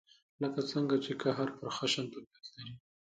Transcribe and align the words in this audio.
لکه 0.41 0.61
څنګه 0.71 0.95
چې 1.03 1.11
قهر 1.21 1.47
پر 1.57 1.67
خشن 1.75 2.05
طبعیت 2.13 2.45
لري. 2.55 2.75